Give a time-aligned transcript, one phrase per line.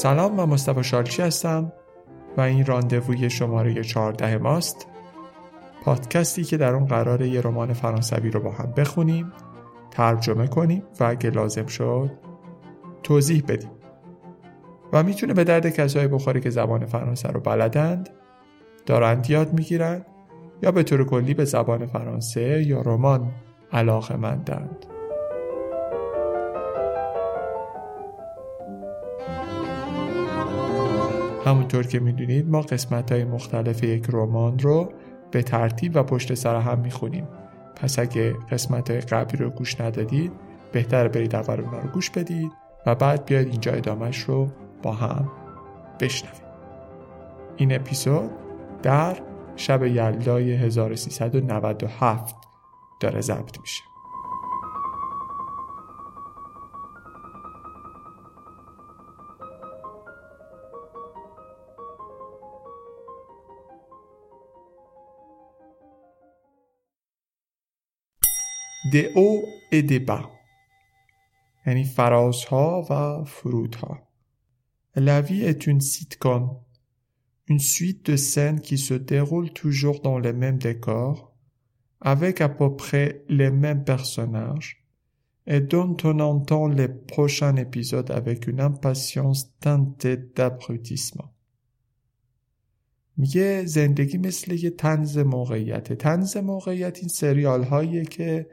[0.00, 1.72] سلام من مصطفی شالچی هستم
[2.36, 4.86] و این راندووی شماره 14 ماست
[5.84, 9.32] پادکستی که در اون قرار یه رمان فرانسوی رو با هم بخونیم
[9.90, 12.10] ترجمه کنیم و اگه لازم شد
[13.02, 13.70] توضیح بدیم
[14.92, 18.08] و می‌تونه به درد کسایی بخوره که زبان فرانسه رو بلدند
[18.86, 20.06] دارند یاد می‌گیرند
[20.62, 23.32] یا به طور کلی به زبان فرانسه یا رمان
[23.72, 24.86] علاقه مندند.
[31.44, 34.92] همونطور که می‌دونید ما قسمت های مختلف یک رمان رو
[35.30, 37.28] به ترتیب و پشت سر هم می‌خونیم.
[37.76, 40.32] پس اگه قسمت های قبلی رو گوش ندادید
[40.72, 42.52] بهتر برید اول اونا رو گوش بدید
[42.86, 44.48] و بعد بیاید اینجا ادامهش رو
[44.82, 45.30] با هم
[46.00, 46.42] بشنویم.
[47.56, 48.30] این اپیزود
[48.82, 49.16] در
[49.56, 52.36] شب یلدای 1397
[53.00, 53.89] داره ضبط میشه.
[68.91, 70.29] de haut et de bas
[71.67, 74.01] یعنی فرازها و فرودها
[74.95, 76.65] La vie est une sitcom
[77.47, 81.33] une suite de scènes qui se déroulent toujours dans les mêmes décors,
[82.01, 84.83] avec à peu près les mêmes personnages,
[85.47, 91.31] et dont on entend les prochains épisodes avec une impatience teintée d'abrutissement.
[93.17, 98.49] میگه زندگی مثل یه تنز موقعیت تنز موقعیت این سریال هاییه که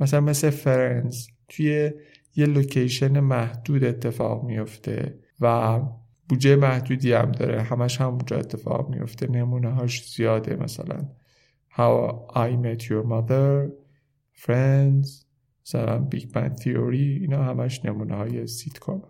[0.00, 1.90] مثلا مثل Friends توی
[2.36, 5.80] یه location محدود اتفاق میفته و
[6.28, 7.62] بودجه محدودی هم داره.
[7.62, 9.30] همش هم اونجا اتفاق میفته.
[9.30, 11.08] نمونه هاش زیاده مثلا.
[11.70, 13.70] How I Met Your Mother
[14.32, 15.26] Friends
[15.66, 19.02] مثلا Big Bang Theory اینا همش نمونه های سیتکام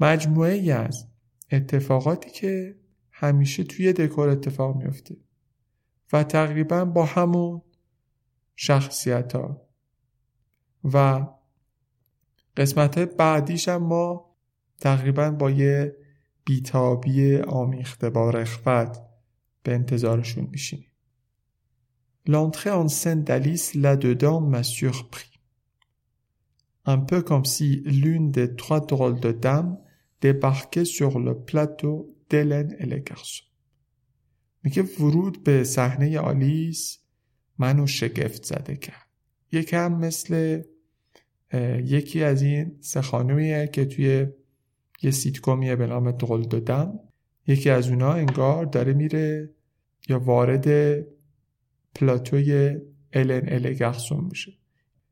[0.00, 1.08] مجموعه ای از
[1.52, 2.76] اتفاقاتی که
[3.10, 5.16] همیشه توی دکور اتفاق میفته
[6.12, 7.62] و تقریبا با همون
[8.56, 9.65] شخصیت ها
[10.92, 11.26] و
[12.56, 14.36] قسمت بعدیش هم ما
[14.80, 15.96] تقریبا با یه
[16.44, 18.98] بیتابی آمیخته با رخوت
[19.62, 20.90] به انتظارشون میشینیم
[22.28, 25.30] L'entrée en scène d'Alice là-dedans m'a surpris.
[26.84, 29.78] Un peu comme si l'une des trois drôles de dames
[30.20, 33.44] débarquait sur le plateau d'Hélène et les garçons.
[34.64, 36.98] میگه ورود به صحنه آلیس
[37.58, 39.06] منو شگفت زده کرد.
[39.52, 40.62] یکم مثل
[41.84, 44.26] یکی از این سه خانویه که توی
[45.02, 47.00] یه سیتکومیه به نام دول دادم
[47.46, 49.50] یکی از اونا انگار داره میره
[50.08, 50.66] یا وارد
[51.94, 52.76] پلاتوی
[53.12, 54.52] الن الگرسون میشه.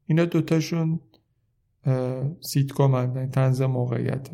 [0.06, 1.00] اینا دوتاشون
[2.40, 4.30] سیتکوم هستن تنز موقعیت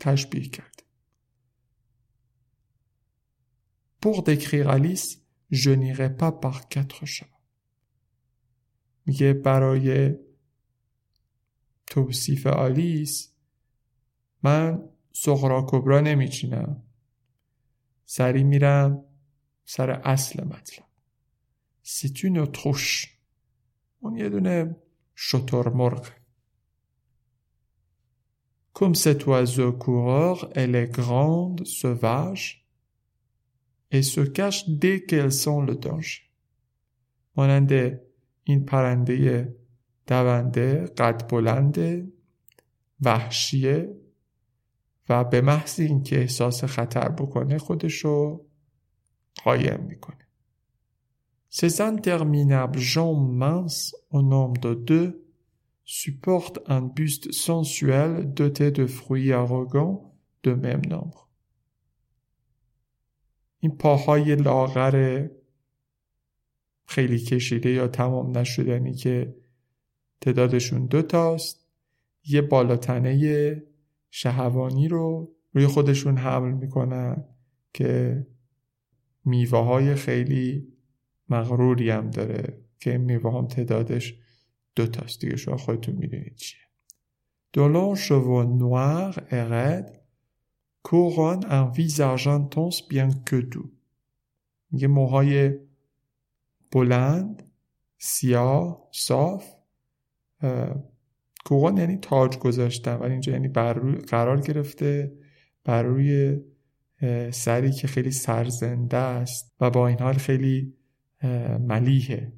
[0.00, 0.72] تشبیه کرد
[4.00, 5.08] Pour décrire Alice,
[5.50, 7.30] je n'irai pas par quatre chemins.
[9.06, 10.14] میگه برای
[11.86, 13.32] توصیف آلیس
[14.42, 16.82] من سخرا کبرا نمیچینم.
[18.04, 19.04] سری میرم
[19.64, 20.84] سر اصل مطلب.
[21.82, 23.18] سیتون و تروش
[24.00, 24.76] اون یه دونه
[25.14, 26.10] شطور مرغ.
[28.78, 32.68] Elle est grande, sauvage,
[33.90, 36.22] et se cache dès qu'elle sent le danger.
[37.36, 38.00] مانند
[38.44, 39.54] این پرنده
[40.06, 42.12] دونده قد بلنده
[43.00, 43.96] وحشیه
[45.08, 48.44] و به محض اینکه احساس خطر بکنه خودشو
[49.44, 50.26] قایم می‌کنه
[51.58, 55.26] Ces interminables jambes minces au nombre de deux
[55.86, 60.12] supportent un buste sensuel doté de fruits arrogants
[60.42, 61.26] de même nombre.
[63.60, 65.26] این پاهای لاغر
[66.86, 69.36] خیلی کشیده یا تمام نشدنی که
[70.26, 71.66] تعدادشون دوتاست
[72.24, 73.62] یه بالاتنه
[74.10, 77.24] شهوانی رو روی خودشون حمل می‌کنن
[77.72, 78.26] که
[79.24, 80.68] میوه های خیلی
[81.28, 84.14] مغروری هم داره که این میوه هم تعدادش
[84.74, 85.36] دو تاست دیگه.
[85.36, 86.60] شما خودتون می‌دونید چیه.
[87.56, 89.94] Longs cheveux noirs et raides
[90.88, 93.70] couronnent un visage intense bien que doux.
[94.86, 95.54] موهای
[96.72, 97.50] بلند
[97.98, 99.55] سیاه صاف
[101.44, 105.12] کوقان یعنی تاج گذاشتن ولی اینجا یعنی بر روی قرار گرفته
[105.64, 106.40] بر روی
[107.30, 110.74] سری که خیلی سرزنده است و با این حال خیلی
[111.60, 112.32] ملیحه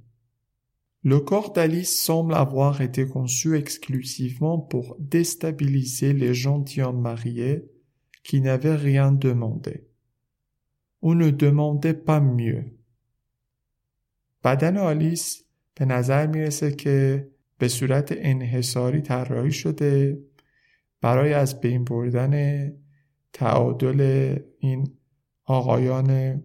[1.05, 7.71] Le corps d'Alice semble avoir été conçu exclusivement pour déstabiliser les gentilshommes mariés
[8.25, 9.87] qui n'avait rien demandé.
[11.01, 12.65] او ne demandait pas mieux.
[14.45, 15.45] بدن آلیس
[15.75, 17.29] به نظر می‌رسه که
[17.59, 20.19] به صورت انحصاری طراحی شده
[21.01, 22.73] برای از بین بردن
[23.33, 24.97] تعادل این
[25.45, 26.43] آقایان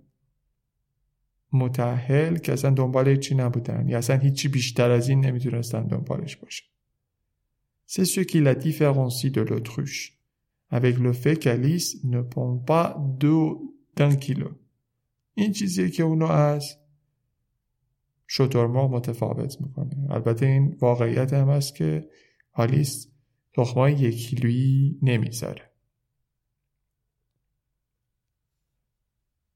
[1.53, 3.89] متحل که اصلا دنبال هیچی نبودن.
[3.89, 6.63] یا اصلا هیچی بیشتر از این نمی‌تونستن دنبالش باشه
[7.85, 10.17] C'est ce qui la différencie de l'autruche,
[10.69, 14.49] avec le fait qu'Alice ne prend pas d'eau d'un kilo.
[15.35, 16.77] این چیزیه که اونو از
[18.32, 22.08] شترمرغ متفاوت میکنه البته این واقعیت هم هست که
[22.52, 23.08] آلیس
[23.54, 25.68] تخمای یک کیلویی نمیذاره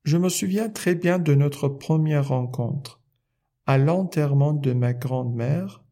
[0.04, 3.00] Je me souviens très bien de notre première rencontre
[3.66, 5.84] à l'enterrement de ma grand-mère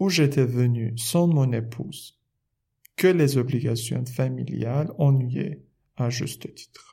[0.00, 2.18] où j'étais venu sans mon épouse,
[2.96, 5.62] que les obligations familiales ennuyaient
[5.96, 6.89] à juste titre.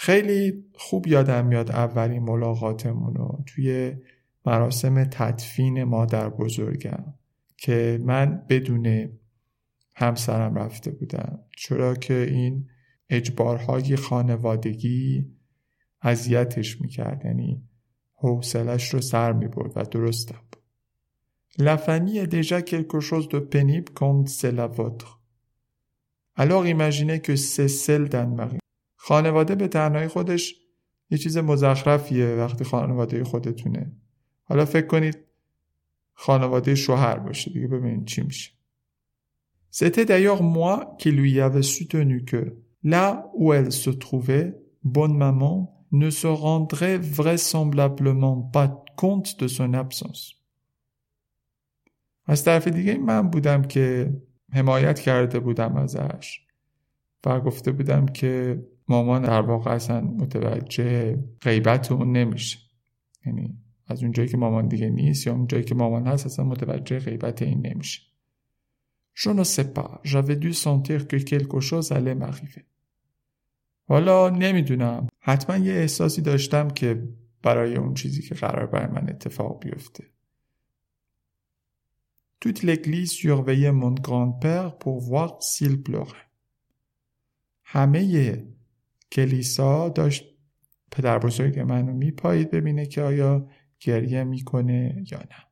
[0.00, 3.96] خیلی خوب یادم میاد اولین ملاقاتمون رو توی
[4.46, 7.14] مراسم تدفین مادر بزرگم
[7.56, 9.08] که من بدون
[9.94, 12.68] همسرم رفته بودم چرا که این
[13.10, 15.26] اجبارهای خانوادگی
[16.02, 17.62] اذیتش می‌کرد یعنی
[18.14, 20.40] حوصلش رو سر می‌برد و درستم
[21.60, 25.20] La famille est déjà quelque chose de pénible quand c'est la vôtre.
[26.36, 28.60] Alors imaginez que c'est celle d'Anne-Marie.
[29.08, 30.54] خانواده به تنهایی خودش
[31.10, 33.92] یه چیز مزخرفیه وقتی خانواده خودتونه.
[34.44, 35.18] حالا فکر کنید
[36.12, 38.52] خانواده شوهر باشه دیگه ببینید چی میشه.
[39.70, 42.40] C'était d'ailleurs moi qui lui avais soutenu que
[42.84, 43.06] là
[43.38, 44.48] où elle se trouvait,
[44.96, 45.54] bonne maman
[45.92, 48.68] ne se rendrait vraisemblablement pas
[49.02, 50.34] compte de son absence.
[52.26, 54.12] از طرف دیگه من بودم که
[54.52, 56.40] حمایت کرده بودم ازش
[57.26, 62.58] و گفته بودم که مامان در واقع اصلا متوجه غیبت اون نمیشه.
[63.26, 67.42] یعنی از اونجایی که مامان دیگه نیست یا اونجایی که مامان هست اصلا متوجه غیبت
[67.42, 68.02] این نمیشه.
[69.14, 72.64] Je ne sais pas, j'avais dû sentir que quelque chose allait m'arriver.
[73.88, 75.06] حالا نمی‌دونم.
[75.18, 77.08] حتما یه احساسی داشتم که
[77.42, 80.04] برای اون چیزی که قرار برای من اتفاق بیفته.
[82.40, 86.28] Toute l'église surveillait mon grand-père pour voir s'il pleurait.
[87.64, 88.00] همه
[89.12, 90.24] کلیسا داشت
[90.90, 93.48] پدر بزرگ منو میپایید ببینه که آیا
[93.80, 95.48] گریه می‌کنه یا نه.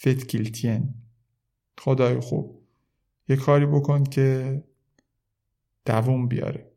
[0.00, 0.94] Faites qu'il tienne.
[1.78, 2.62] خدای خوب
[3.28, 4.62] یه کاری بکن که
[5.84, 6.72] دووم بیاره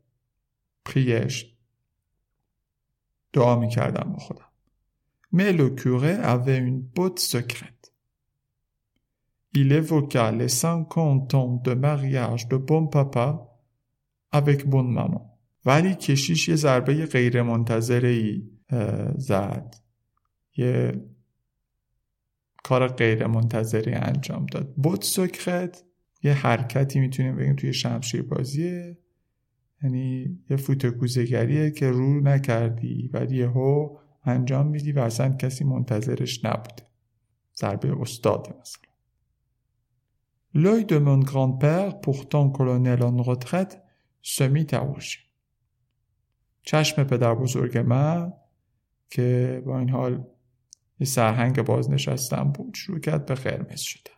[0.84, 1.56] پریش
[3.32, 4.52] دعا می‌کردم با خودم
[5.32, 7.81] le curé avait une botte secrète.
[9.54, 13.26] Il évoqua les cinquante ans de mariage de bon papa
[14.30, 15.32] avec bonne maman.
[15.64, 18.42] ولی کشیش یه ضربه غیر منتظره
[19.16, 19.74] زد.
[20.56, 21.04] یه
[22.64, 24.74] کار غیر منتظری انجام داد.
[24.74, 25.84] بوت سکرت
[26.22, 28.98] یه حرکتی می‌تونیم بگیم توی شمشیر بازیه
[29.82, 36.82] یعنی یه فوتوکوزگریه که رو نکردی ولی یهو انجام میدی و اصلا کسی منتظرش نبوده
[37.56, 38.91] ضربه استاده مثلا
[40.53, 43.81] L'œil de mon grand-père, pourtant colonel en retraite,
[44.21, 45.21] se mit à rougir.
[46.63, 48.33] چشم پدر بزرگ من
[49.09, 50.23] که با این حال
[50.99, 54.11] یه سرهنگ بازنشستم بود شروع کرد به قرمز شدن.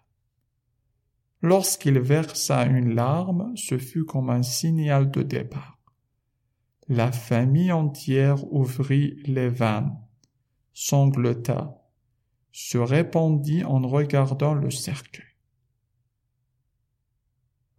[1.41, 5.79] Lorsqu'il versa une larme, ce fut comme un signal de départ.
[6.89, 9.98] La famille entière ouvrit les vannes,
[10.74, 11.81] sanglota,
[12.51, 15.24] se répandit en regardant le cercueil.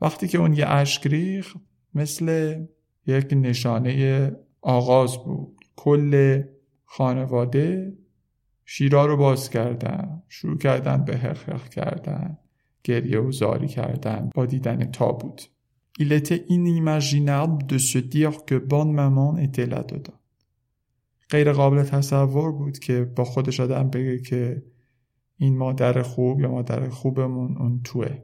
[0.02, 1.56] وقتی که اون یه اشک ریخ
[1.94, 2.56] مثل
[3.08, 6.44] یک نشانه آغاز بود کل
[6.86, 7.98] خانواده
[8.66, 12.38] شیرا رو باز کردن شروع کردن به حقق کردن
[12.84, 15.50] گریه و زاری کردن با دیدن تابوت
[15.98, 20.20] Il était inimaginable de se dire que bonne maman était là-dedans.
[21.30, 24.64] غیر قابل تصور بود که با خودش آدم بگه که
[25.38, 28.24] این مادر خوب یا مادر خوبمون اون توه.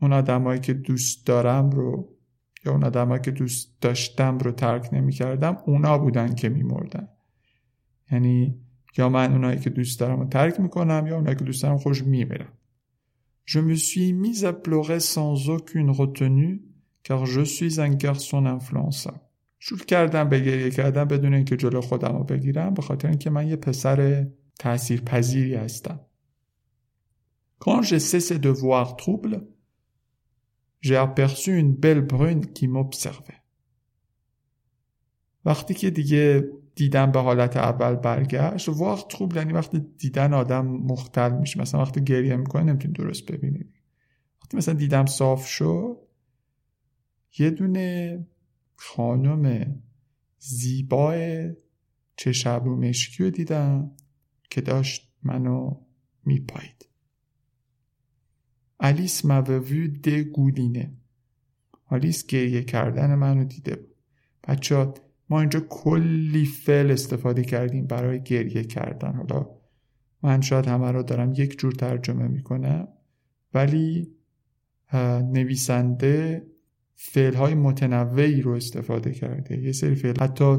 [0.00, 2.08] اون آدمایی که دوست دارم رو
[2.64, 7.08] یا اون آدمایی که دوست داشتم رو ترک نمی کردم اونا بودن که می مردن
[8.12, 8.60] یعنی
[8.98, 12.02] یا من اونایی که دوست دارم رو ترک می‌کنم یا اونایی که دوست دارم خوش
[12.02, 12.52] میمیرم
[13.50, 16.54] Je me suis mis à pleurer sans aucune retenue
[17.02, 19.20] car je suis un garçon influençable.
[19.58, 23.48] شروع کردم به گریه کردم بدون اینکه جلو خودم رو بگیرم به خاطر اینکه من
[23.48, 24.26] یه پسر
[24.58, 26.00] تأثیر پذیری هستم.
[27.60, 29.40] Quand j'ai cessé de voir trouble,
[30.80, 33.42] j'ai aperçu une belle brune qui m'observait.
[35.44, 41.32] وقتی که دیگه دیدن به حالت اول برگشت واقع خوب یعنی وقتی دیدن آدم مختل
[41.32, 41.60] میشه.
[41.60, 43.74] مثلا وقتی گریه می‌کنه نمی‌تونی درست ببینید
[44.42, 45.96] وقتی مثلا دیدم صاف شد
[47.38, 48.26] یه دونه
[48.76, 49.74] خانم
[50.38, 51.52] زیبای
[52.16, 53.90] چشم مشکی رو دیدم
[54.50, 55.80] که داشت منو
[56.24, 56.87] میپایید.
[58.80, 60.92] الیس مووی دگولینه
[61.86, 63.94] آلیس گریه کردن منو دیده بود.
[64.48, 64.92] بچه
[65.30, 69.12] ما اینجا کلی فعل استفاده کردیم برای گریه کردن.
[69.12, 69.46] حالا
[70.22, 72.88] من شاید همه رو دارم یک جور ترجمه می‌کنم
[73.54, 74.08] ولی
[75.32, 76.46] نویسنده
[76.94, 79.62] فعل های متنوعی رو استفاده کرده.
[79.62, 80.56] یه سری فعل حتی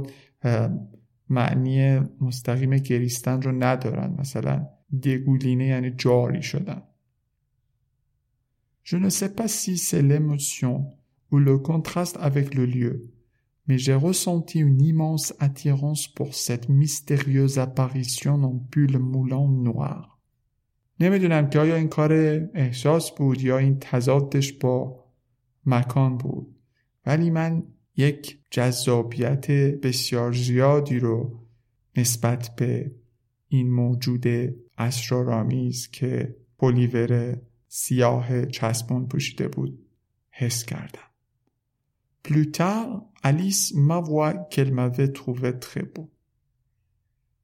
[1.30, 4.16] معنی مستقیم گریستن رو ندارن.
[4.20, 4.68] مثلا
[5.04, 6.82] دگولینه یعنی جاری شدن.
[8.89, 10.74] Je ne sais pas si c'est l'émotion
[11.31, 13.12] ou le contraste avec le lieu,
[13.67, 20.19] mais j'ai ressenti une immense attirance pour cette mystérieuse apparition en pull moulant noir.
[21.00, 22.13] نمی‌دونم که آیا این کار
[22.53, 25.05] احساس بود یا این تضادش با
[25.65, 26.55] مکان بود
[27.05, 27.63] ولی من
[27.96, 31.39] یک جذابیت بسیار زیادی رو
[31.98, 32.91] نسبت به
[33.48, 34.25] این موجود
[34.77, 37.38] اسرارآمیز که پلیور
[37.70, 39.86] سیاه چسبون پوشیده بود.
[40.32, 41.10] حس کردم.
[42.24, 46.10] پلوتر الیس ما وا کل ماوی تروه تره بو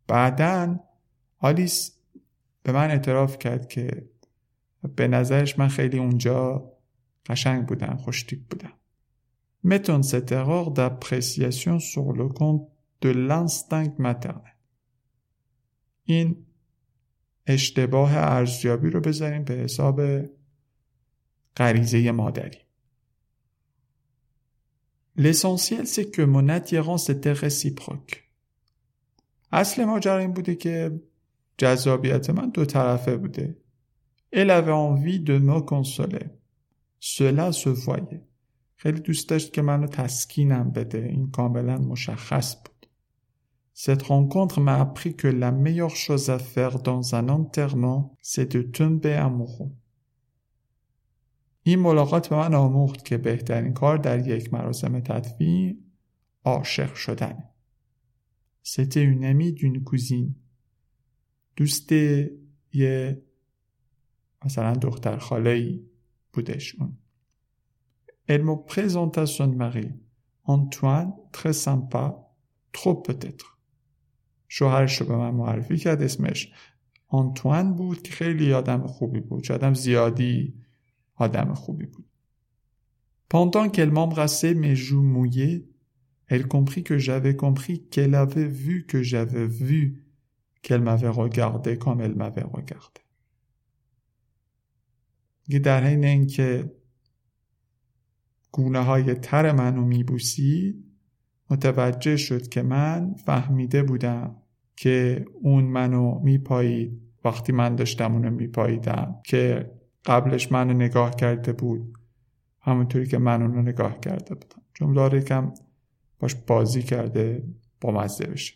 [0.08, 0.80] بعدا
[1.40, 1.92] آلیس
[2.64, 4.10] به من اعتراف کرد که
[4.96, 6.72] به نظرش من خیلی اونجا
[7.26, 8.74] قشنگ بودم خوشتیپ بودم.
[9.64, 12.68] متون ستقاق در پریسیاسیون سر لکن
[13.02, 13.14] دو
[16.04, 16.46] این
[17.48, 20.02] اشتباه ارزیابی رو بذاریم به حساب
[21.58, 22.66] غریزه مادری
[25.18, 28.24] L'essentiel c'est que mon attirance était réciproque.
[29.52, 31.02] اصل ماجرا این بوده که
[31.58, 33.58] جذابیت من دو طرفه بوده.
[34.36, 36.28] Elle avait envie de me consoler.
[37.00, 38.22] Cela se voyait.
[38.76, 40.98] خیلی دوست داشت که منو تسکینم بده.
[40.98, 42.75] این کاملا مشخص بود.
[43.75, 48.63] Cette rencontre m'a appris que la meilleure chose à faire dans un enterrement, c'est de
[48.63, 49.73] tomber amoureux.
[51.63, 55.85] این ملاقات به من آموخت که بهترین کار در یک مراسم تدفین
[56.45, 57.45] عاشق شدن
[58.63, 60.35] C'était une amie d'une cousine
[61.57, 61.93] دوست
[62.73, 63.23] یه
[64.45, 65.81] مثلا دختر خاله ای
[66.33, 66.97] بودش اون
[68.29, 69.91] Elle me présenta son mari
[70.45, 72.05] Antoine très sympa
[72.73, 73.54] trop peut-être
[74.48, 76.52] شوهرش رو به من معرفی کرد اسمش
[77.08, 80.54] آنتوان بود که خیلی آدم خوبی بود آدم زیادی
[81.16, 82.06] آدم خوبی بود.
[83.30, 85.68] Pendant qu'elle m'embrassait mes joues mouillées,
[86.28, 90.04] elle comprit que j'avais compris qu'elle avait vu que j'avais vu
[90.62, 93.02] qu'elle m'avait regardé comme elle m'avait regardé.
[95.64, 96.72] در حین اینکه
[98.52, 100.85] گونه های تر منو میبوسید
[101.50, 104.36] متوجه شد که من فهمیده بودم
[104.76, 109.72] که اون منو میپایید وقتی من داشتم اونو میپاییدم که
[110.06, 111.98] قبلش منو نگاه کرده بود
[112.62, 115.54] همونطوری که من اونو نگاه کرده بودم جمله کم
[116.20, 117.44] باش بازی کرده
[117.82, 118.54] با مزه بشه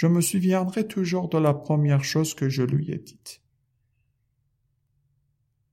[0.00, 3.00] Je me souviendrai toujours de la première chose que je lui.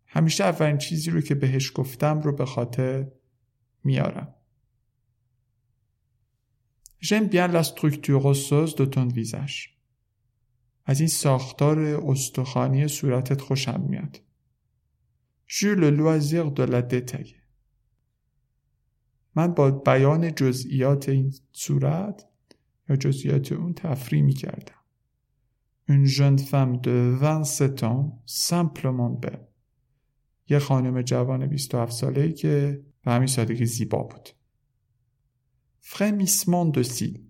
[0.08, 3.08] همیشه اولین چیزی رو که بهش گفتم رو به خاطر
[3.84, 4.36] میارم.
[7.00, 9.76] J'aime bien la structure osseuse de ton visage.
[10.86, 14.22] از این ساختار استخوانی صورتت خوشم میاد.
[15.48, 17.42] J'eus le loisir de la détailler.
[19.36, 22.26] من با بیان جزئیات این صورت
[22.90, 24.76] یا جزئیات اون تفریح می کردم.
[25.88, 29.48] Une jeune femme de 27 ans, simplement belle.
[30.50, 34.30] یه خانم جوان 27 ساله که به همین سادگی زیبا بود.
[36.74, 37.22] De cils.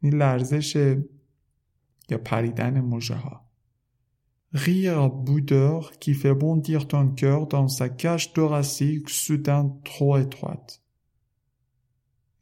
[0.00, 0.96] این لرزش
[2.10, 3.50] یا پریدن موجه ها.
[4.54, 10.80] Rire boudeur qui fait bondir ton cœur dans sa cage thoracique soudain trop étroite.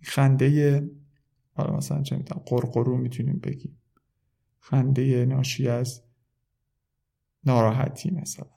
[0.03, 0.91] خنده
[1.53, 3.79] حالا مثلا چه می‌تونم قرقرو می‌تونیم بگیم
[4.59, 6.03] خنده ناشی از
[7.45, 8.51] ناراحتی مثلا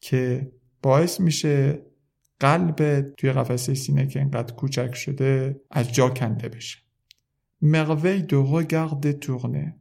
[0.00, 1.86] که باعث میشه
[2.42, 6.78] قلب توی قفسه سینه که اینقدر کوچک شده از جا کنده بشه.
[7.62, 9.76] مروی دو regard تورنه.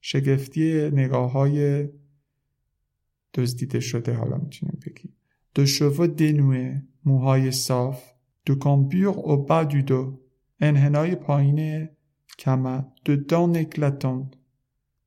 [0.00, 1.88] شگفتی نگاه های
[3.34, 5.12] دزدیده شده حالا می‌تونیم بگیم.
[5.54, 8.12] دو شوو دنوه موهای صاف.
[8.46, 10.20] دو کامپور او با دو دو.
[10.60, 11.88] انحنای پایین
[12.38, 14.30] کمه دو دان اکلاتان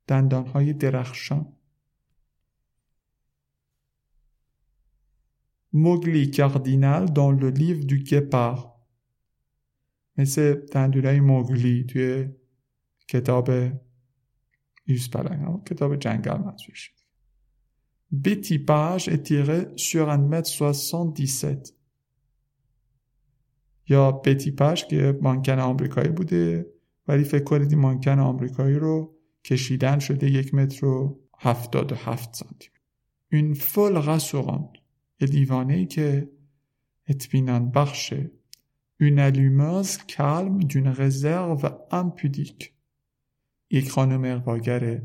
[0.06, 1.52] دندان های درخشان.
[5.76, 8.76] موگلی کاردینال dans le livre du guépard.
[10.18, 12.28] مثل دندونای موگلی توی
[13.08, 13.50] کتاب
[15.14, 16.92] همون کتاب جنگل منظورش
[18.24, 21.72] Betty Page est tiré sur 1m77
[23.88, 26.66] یا بتی پاش که مانکن آمریکایی بوده
[27.08, 32.34] ولی فکر کنید این مانکن آمریکایی رو کشیدن شده یک متر و هفتاد و هفت
[32.34, 32.68] سانتی
[33.32, 34.85] این فول rassurante.
[35.20, 36.30] یه دیوانه که
[37.06, 38.30] اطمینان بخشه
[39.00, 42.72] اون الومز کلم دون غزر و امپودیک.
[43.70, 45.02] یک خانم ارواگر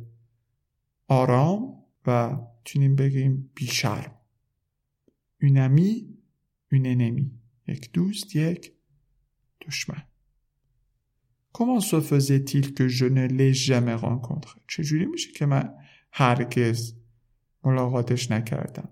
[1.08, 4.18] آرام و تونیم بگیم بیشرم.
[5.42, 7.32] اون امی
[7.68, 8.74] یک دوست یک
[9.68, 10.04] دشمن.
[11.54, 13.54] Comment se faisait-il que je ne l'ai
[14.68, 15.74] چجوری میشه که من
[16.12, 16.96] هرگز
[17.64, 18.90] ملاقاتش نکردم؟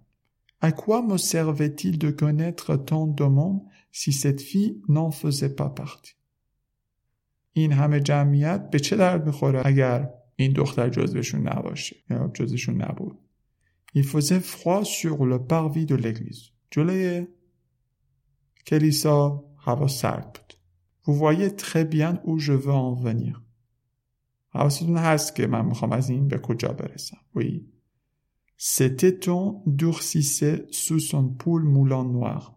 [0.62, 3.62] À quoi me servait-il de connaître tant de monde
[3.92, 6.16] si cette fille n'en faisait pas partie
[7.54, 13.18] این همه جمعیت به چه درد می‌خوره اگر این دختر جزوشون نباشه یا جزوشون نبود
[13.96, 17.28] Il faisait froid sur le parvis de l'église جلوی
[18.66, 20.54] کلیسا هوا سرد بود
[21.06, 23.42] Vous voyez très bien où je veux en venir
[24.50, 27.79] حواستون هست که من می‌خوام از این به کجا برسم Oui
[28.62, 32.56] Ses tétons durcissaient sous son poule moulant noir.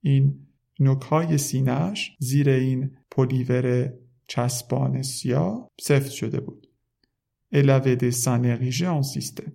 [0.00, 0.46] این
[0.80, 3.92] نوکهای سینهش زیر این پلیور
[4.26, 6.68] چسبان سیاه سفت شده بود.
[7.52, 9.52] Seins érigés en système.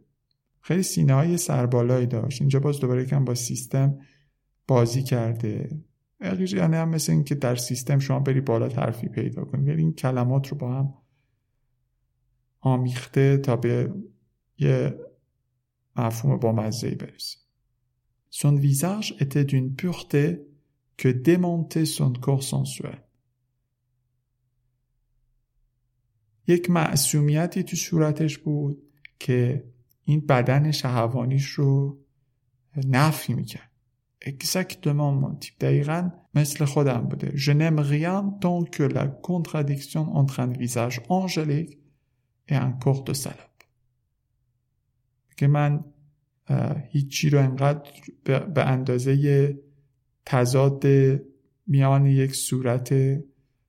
[0.62, 2.42] خیلی سینه های سربالایی داشت.
[2.42, 4.00] اینجا باز دوباره کم با سیستم
[4.68, 5.82] بازی کرده.
[6.20, 9.66] اریژه یعنی هم مثل این که در سیستم شما بری بالا ترفی پیدا کنی.
[9.66, 10.94] یعنی این کلمات رو با هم
[12.60, 13.94] آمیخته تا به
[14.58, 15.00] یه
[15.97, 17.39] مفهوم با مزهی برسه.
[18.31, 20.41] Son visage était d'une pureté
[20.97, 22.99] que démentait son corps sensuel.
[26.47, 28.83] یک معصومیتی تو صورتش بود
[29.19, 29.65] که
[30.03, 31.99] این بدن شهوانیش رو
[32.77, 33.71] نفی میکرد.
[34.25, 35.59] Exactement mon type.
[35.61, 37.33] دقیقا مثل خودم بوده.
[37.37, 41.79] Je n'aime rien tant que la contradiction entre un visage angélique
[42.49, 43.46] et un corps de salope.
[45.38, 45.86] که من
[46.90, 47.92] هیچی رو انقدر
[48.56, 49.58] به اندازه
[50.26, 50.84] تضاد
[51.68, 52.96] میان یک صورت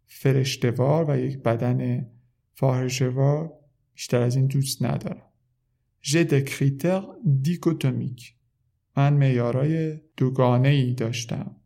[0.06, 2.06] فرشتوار و یک بدن
[2.54, 3.52] فاحشوار
[3.94, 5.22] بیشتر از این دوست ندارم
[6.00, 7.02] جه دکریتر
[7.42, 8.34] دیکوتومیک
[8.96, 11.56] من میارای دوگانه ای داشتم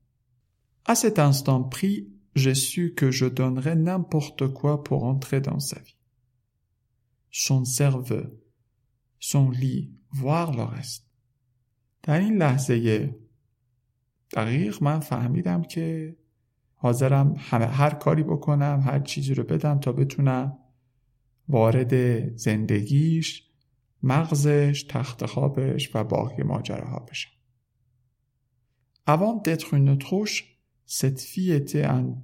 [0.84, 5.78] À cet instant pris, j'ai su que je donnerais n'importe quoi pour entrer dans sa
[5.80, 5.96] vie.
[7.30, 7.62] Son.
[9.22, 11.06] Son lit, voir le reste.
[12.02, 13.14] در این لحظه
[14.36, 16.16] دقیق من فهمیدم که
[16.74, 20.58] حاضرم همه هر کاری بکنم هر چیزی رو بدم تا بتونم
[21.48, 23.48] وارد زندگیش
[24.02, 27.30] مغزش تخت خوابش و باقی ماجراها بشم
[29.06, 29.98] Avant d'être une
[30.86, 32.22] cette fille était un.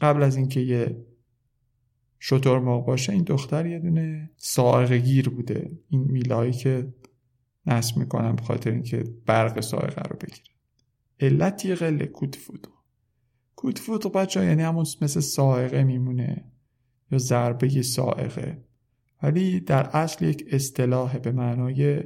[0.00, 1.06] قبل از اینکه یه
[2.22, 5.70] شطور باشه این دختر یه دونه سائق گیر بوده.
[5.88, 6.94] این میلایی که
[7.66, 10.48] نصب می‌کنم به خاطر اینکه برق سائقه رو بگیره.
[11.20, 12.66] علت قله کود فود
[13.56, 16.44] کود فود بچه یعنی همون مثل سائقه میمونه
[17.10, 18.64] یا ضربه سائقه.
[19.22, 22.04] ولی در اصل یک اصطلاح به معنای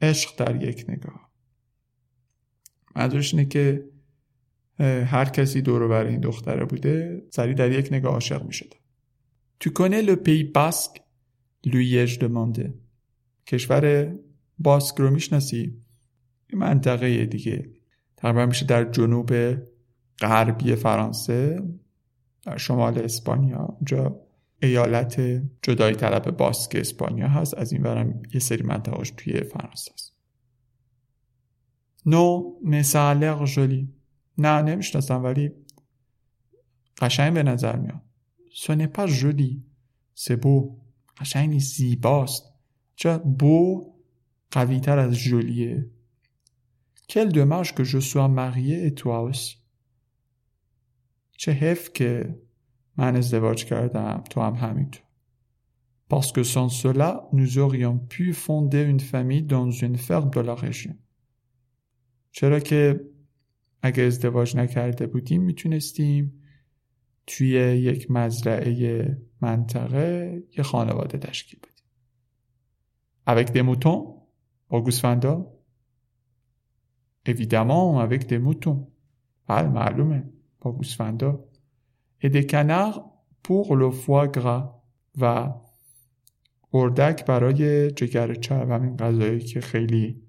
[0.00, 1.30] عشق در یک نگاه.
[2.96, 3.84] منظورش اینه که
[5.06, 8.76] هر کسی دور بر این دختره بوده سری در یک نگاه عاشق می شده
[9.66, 11.02] Tu connais le pays basque?
[11.64, 12.72] lui ai-je demandé.
[13.46, 14.14] کشور
[14.58, 15.82] باسک رو می‌شناسی؟
[16.52, 17.70] منطقه دیگه.
[18.16, 19.32] تقریبا میشه در جنوب
[20.20, 21.62] غربی فرانسه
[22.42, 23.78] در شمال اسپانیا.
[23.84, 24.20] جا
[24.62, 25.20] ایالت
[25.62, 27.54] جدای طلب باسک اسپانیا هست.
[27.54, 30.16] از این ورم یه سری منطقهاش توی فرانسه است
[32.06, 33.94] نو مسالق جلی
[34.38, 35.52] نه نمی‌شناسم ولی
[36.98, 38.05] قشنگ به نظر میاد.
[38.58, 39.64] سونه پا جلی
[40.14, 40.78] سبو
[41.16, 42.44] قشنگ نیست زیباست
[42.96, 43.92] چه بو
[44.50, 45.90] قوی تر از جلیه
[47.08, 49.56] کل dommage که je sois marié et toi aussi.
[51.32, 52.40] چه حیف که
[52.96, 55.02] من ازدواج کردم تو هم همینطور
[56.08, 60.54] parce que sans cela nous aurions pu fonder une famille dans une ferme de la
[60.54, 60.94] région.
[62.30, 63.00] چرا که
[63.82, 66.42] اگه ازدواج نکرده بودیم می‌تونستیم
[67.26, 71.72] توی یک مزرعه منطقه یه خانواده تشکیل بدیم.
[73.26, 74.22] Avec des moutons
[74.68, 75.46] با گوسفندا
[77.28, 78.88] évidemment avec des moutons.
[79.46, 80.24] بله معلومه.
[80.60, 81.44] با گوسفندا
[82.22, 83.04] et des canards
[83.42, 84.82] pour le foie gras
[85.20, 85.52] و
[86.72, 90.22] اردک برای جگر چرب همین غذایی که خیلی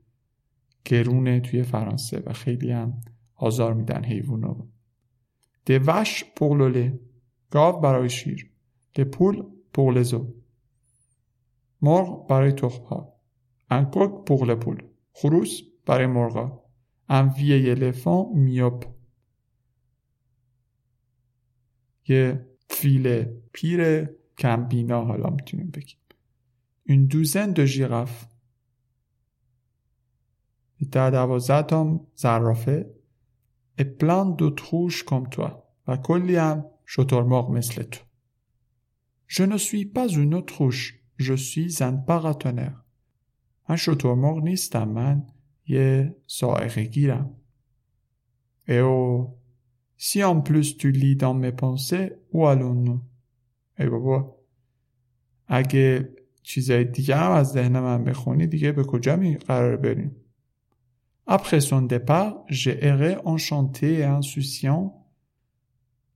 [0.85, 3.01] گرونه توی فرانسه و خیلی هم
[3.35, 4.67] آزار میدن حیوانو
[5.67, 6.93] des vaches pour le lait
[7.51, 8.51] گاو برای شیر
[8.95, 9.89] des poules pour
[11.81, 13.13] مرغ برای تخم ها
[13.69, 16.63] un coq pour les poules خروس برای مرغا
[17.09, 18.33] un vieil éléphant
[22.09, 25.99] یه فیل پیر کمبینا حالا می‌تونیم بگیم
[26.89, 28.27] une douzaine de girafes
[30.91, 32.96] در دوازده تا زرافه
[33.77, 37.99] et plein d'autruches comme toi و کلی هم شترمرغ مثل تو
[39.27, 42.83] Je ne suis pas une autruche, je suis un paratonnerre.
[43.69, 45.27] من شترمرغ نیستم من
[45.67, 47.35] یه سائقه گیرم.
[48.67, 49.37] Et oh,
[49.97, 53.01] si en plus tu lis dans mes pensées, où allons-nous?
[53.79, 54.37] ای بابا
[55.47, 56.09] اگه
[56.43, 60.15] چیزای دیگه هم از ذهن من بخونی دیگه به کجا می قرار بریم
[61.26, 65.06] Après son départ, j'ai erré enchanté et insouciant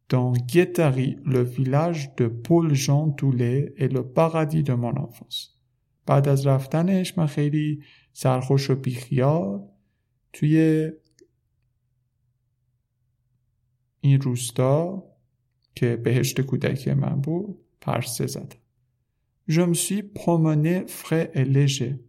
[0.09, 5.57] dans Guétari, le village de Paul Jean Toulet et le paradis de mon enfance.
[6.07, 9.69] بعد از رفتنش من خیلی سرخوش و بیخیال
[10.33, 10.91] توی
[14.01, 15.05] این روستا
[15.75, 18.59] که بهشت کودکی من بود پرسه زدم.
[19.49, 22.01] Je me suis promené frais et léger.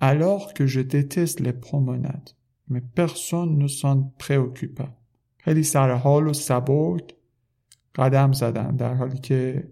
[0.00, 2.30] Alors que je déteste les promenades,
[2.68, 4.88] mais personne ne s'en préoccupa.
[5.38, 7.14] خیلی سرحال و سبک
[7.94, 9.68] قدم زدم در حالی که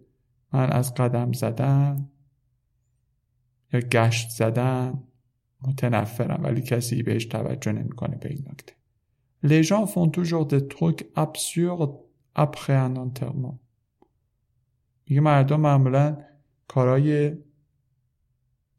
[0.53, 2.09] من از قدم زدن
[3.73, 5.03] یا گشت زدن
[5.63, 8.75] متنفرم ولی کسی بهش توجه نمی‌کنه به این نکته
[9.43, 11.99] Les gens font toujours des trucs absurdes
[12.35, 13.59] après un enterrement.
[15.07, 16.19] میگه مردم معمولا
[16.69, 17.37] کارهای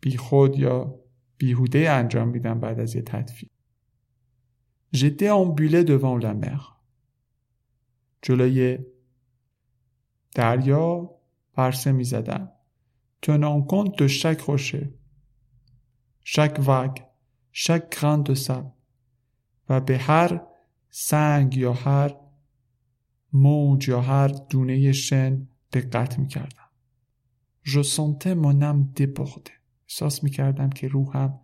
[0.01, 0.99] بیخود یا
[1.37, 3.49] بیهوده انجام میدم بعد از یه تدفیل.
[4.91, 6.61] جده آن بیله دوان لمر.
[8.21, 8.79] جلوی
[10.35, 11.11] دریا
[11.53, 12.51] پرسه می زدم.
[13.21, 14.93] تون آنکان دو شک خوشه.
[16.23, 16.97] شک وگ.
[17.51, 18.71] شک گران دو سب.
[19.69, 20.41] و به هر
[20.89, 22.15] سنگ یا هر
[23.33, 26.69] موج یا هر دونه شن دقت می کردم.
[27.63, 29.51] جسانته منم دی بغده.
[29.89, 31.39] احساس می کردم که روحم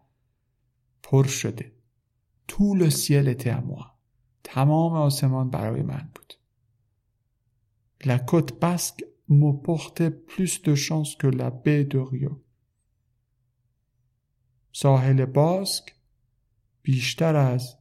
[1.03, 1.71] پر شده.
[2.51, 3.85] Était à moi.
[4.43, 6.33] تمام آسمان برای من بود.
[8.03, 12.41] La côte basque me portait plus de chance que la baie de Rio.
[14.73, 15.95] ساحل باسک
[16.81, 17.77] بیشتر از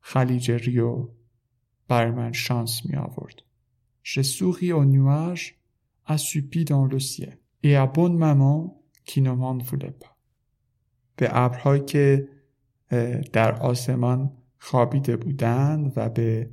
[0.00, 1.08] خلیج ریو
[1.88, 3.42] بر من شانس می آورد.
[4.02, 5.60] Je souris aux nuages
[6.06, 8.82] assupis dans le ciel et à bonne maman
[9.62, 10.18] voulait pas.
[11.16, 12.28] به ابرهایی که
[13.32, 16.50] در آسمان خوابیده بودند و به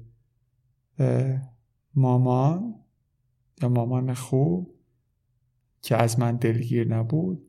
[1.96, 2.76] مامان
[3.62, 4.76] یا مامان خوب
[5.82, 7.48] که از من دلگیر نبود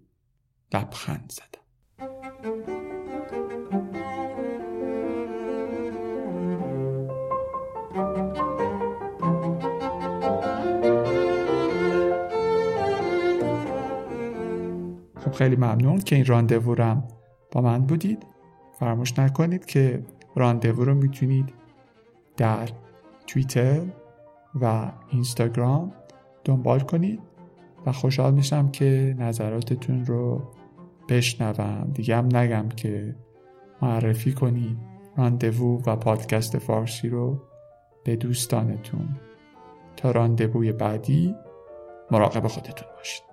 [0.75, 1.56] لبخند زدم
[15.37, 17.09] خیلی ممنون که این راندوورم
[17.53, 18.27] با من بودید.
[18.79, 20.03] فراموش نکنید که
[20.37, 21.55] راندوو رو می‌تونید
[22.37, 22.69] در
[23.27, 23.81] توییتر
[24.61, 25.93] و اینستاگرام
[26.45, 27.21] دنبال کنید
[27.87, 30.43] و خوشحال میشم که نظراتتون رو
[31.09, 31.91] بشنوم.
[31.95, 33.17] دیگه هم نگم که
[33.83, 34.79] معرفی کنید
[35.17, 37.43] راندوو و پادکست فارسی رو
[38.05, 39.09] به دوستانتون.
[39.97, 41.35] تا راندووی بعدی
[42.11, 43.26] مراقب خودتون باشید.